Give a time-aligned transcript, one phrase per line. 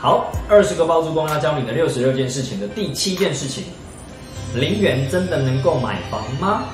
[0.00, 3.64] 好，二十个包租公要教你的六十六件事情的第七件事情，
[4.54, 6.66] 零元真的能够买房吗？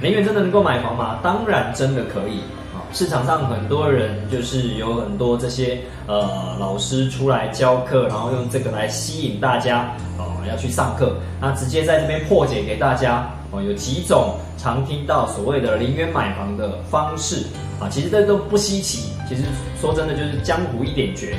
[0.00, 1.18] 零元真的能够买房吗？
[1.20, 2.38] 当然真的可以
[2.72, 2.78] 啊！
[2.92, 17.46] 市场上很多人就是有很多这些呃老师出来教课，然后用这个来吸引大家哦要去上课，那直接在这边破解给大家哦，有几种常听到所谓的零元买房的方式
[17.80, 19.42] 啊，其实这都不稀奇，其实
[19.80, 21.36] 说真的就是江湖一点绝，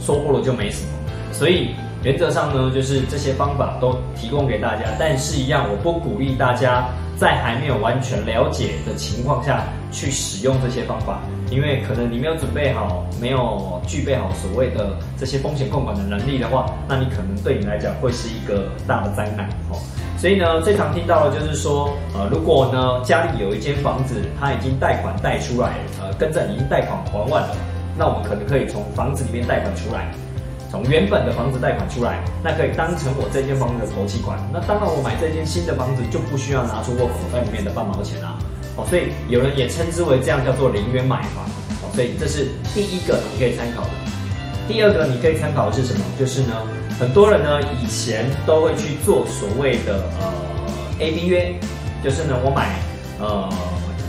[0.00, 0.88] 说过了就没什么，
[1.32, 1.70] 所以
[2.02, 6.86] 原则上呢，就是这些方法都提供给大家，但是一样我不鼓励大家。
[7.16, 9.62] 在还没有完全了解的情况下
[9.92, 19.78] 去使用这些方法，因为可能你没有准备好，没有具备好所谓的这些风险控管的能力的话，那你可能对你来讲会是一个大的灾难哦。
[20.18, 25.70] 所以呢，最常听到的就是说，呃，如果呢家里有一间房子，它已经贷款贷出来，
[26.02, 27.56] 呃，跟着已经贷款还完了，
[27.96, 30.10] 那我们可能可以从房子里面贷款出来。
[30.70, 34.36] 从原本的房子贷款出来，那可以当成我这间房子的头期款。
[34.52, 38.36] 那当然，我买这间新的房子就不需要拿出我口袋里面的半毛钱啦。
[38.74, 41.44] 哦，所以有人也称之为这样叫做零元买房。
[41.78, 43.90] 哦，所以这是第一个你可以参考的。
[44.66, 46.04] 第二个你可以参考的是什么？
[46.18, 46.56] 就是呢，
[46.98, 50.26] 很多人呢以前都会去做所谓的呃
[50.98, 51.54] A B 约，
[52.02, 52.74] 就是呢我买
[53.20, 53.48] 呃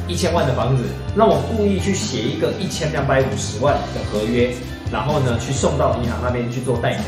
[0.07, 0.83] 一千万的房子，
[1.15, 4.53] 那我故意去写一个一千两百五十万的合约。
[4.91, 7.07] 然后呢，去送到银行那边去做贷款，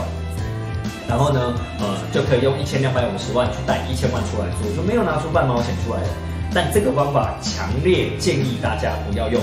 [1.08, 6.08] 然后呢，呃，就可以用一千两百五十万去贷一千万出来做，就没有拿出半毛钱出来的。
[6.52, 9.40] 但这个方法强烈建议大家不要用，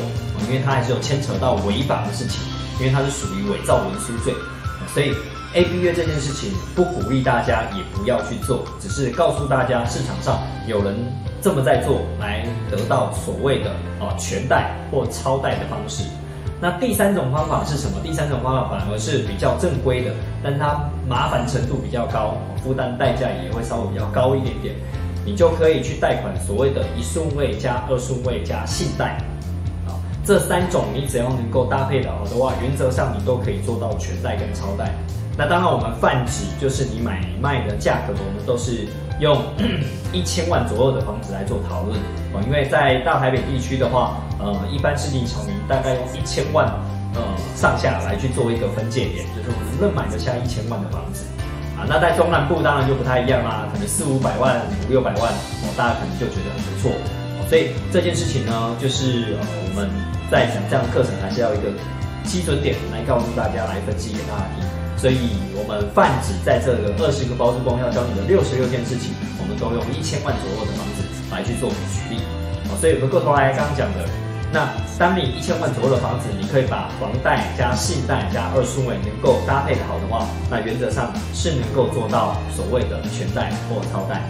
[0.48, 2.42] 因为它还是有牵扯到违法的事情，
[2.80, 4.34] 因为它是属于伪造文书罪，
[4.92, 5.14] 所以
[5.54, 10.92] A B 约这件事情不鼓励大家也不要去做，只是告诉大家市场上有人
[11.44, 13.68] 这么在做，来得到所谓的
[14.00, 16.02] 啊全贷或超贷的方式。
[16.58, 17.98] 那第三种方法是什么？
[18.02, 24.74] 第三种方法反而是比较正规的，但它麻烦程度比较高，负担代价也会稍微比较高一点点。
[25.26, 29.18] 你就可以去贷款所谓的一顺位加二顺位加信贷，
[29.86, 34.90] 啊，这三种你只要能够搭配的好的话，原则上你都可以做到全贷跟超贷。
[35.36, 38.86] 那当然我们泛指就是你买卖的价格，我们都是
[39.20, 39.42] 用
[40.12, 41.98] 一千万左右的房子来做讨论
[42.32, 44.20] 啊，因为在大台北地区的话。
[44.36, 46.66] 呃，一般市井小民大概用一千万
[47.14, 47.22] 呃
[47.56, 51.24] 上下来去做一个分界点，就是我们能买得下一千万的房子
[51.78, 51.86] 啊？
[51.88, 56.90] 那在中南部当然就不太一样啦，可能四五百万、五六百万，哦，大家可能就觉得很不错。
[57.48, 59.88] 所以这件事情呢，就是我们
[60.30, 61.70] 在讲这样的课程，还是要一个
[62.24, 64.83] 基准点来告诉大家，来分析给大家听。
[64.96, 72.20] 所以我们泛指在这个二十个包租公要教你的六十六件事情，我们都用一千万左右的房子来去做举例。
[72.80, 74.04] 所以回过头来刚刚讲的。
[74.52, 84.22] 那当你一千万左右的房子，你可以把房贷加信贷加二顺位能够搭配的好的话，那原则上是能够做到所谓的全贷或超贷。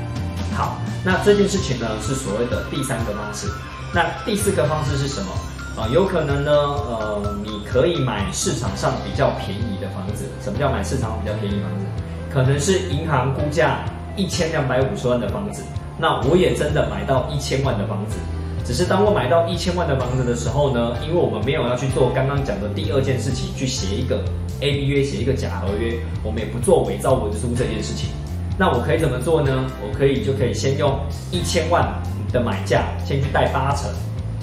[0.57, 3.49] 好，那这件事情呢是所谓的第三个方式。
[3.93, 5.31] 那第四个方式是什么？
[5.77, 10.25] 啊，有可能呢，呃，你可以买市场上比较便宜房子。
[10.43, 11.87] 什么叫买市场比较便宜房子？
[12.31, 13.79] 可能是银行估价
[14.17, 15.63] 一千两百五十万的房子，
[15.97, 18.19] 那我也真的买到一千万的房子。
[18.65, 24.25] 只是当我买到一千万的房子的时候呢，因为我们没有要去做刚刚讲的第二件事情，去写一个
[24.61, 28.09] A B 约，写一个假合约，我们也不做伪造文书这件事情。
[28.57, 29.67] 那我可以怎么做呢？
[29.83, 30.99] 我可以就可以先用
[31.31, 31.87] 一千万
[32.33, 33.91] 的买价先去贷八成，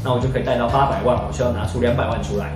[0.03, 2.51] 那我就可以贷到八百万，我需要拿出两百万出来。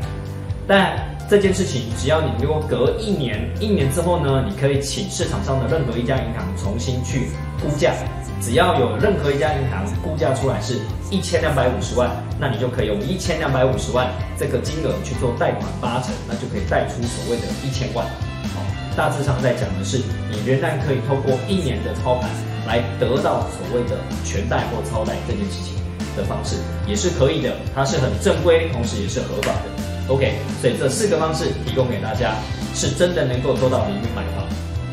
[0.68, 0.98] 但
[1.28, 7.94] 这件事情只要你如果隔一年，一年之后呢，你可以请市场上的任何一家银行重新去估价。
[8.42, 10.78] 只要有任何一家银行估价出来是
[11.10, 18.06] 一千两百五十万，那你就可以用一千两百五十万这个金额去做贷款八成，那就可以贷出所谓的一千万。
[18.54, 18.62] 好，
[18.96, 19.98] 大致上在讲的是，
[20.30, 22.30] 你仍然可以透过一年的操盘
[22.68, 25.74] 来得到所谓的全贷或超贷这件事情
[26.16, 27.56] 的方式，也是可以的。
[27.74, 29.95] 它是很正规，同时也是合法的。
[30.08, 32.36] OK，所以这四个方式提供给大家，
[32.74, 34.46] 是真的能够做到零元买房。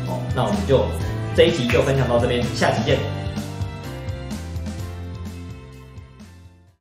[0.07, 0.85] 好，那我们就
[1.35, 3.22] 这一集就分享到这边，下集见。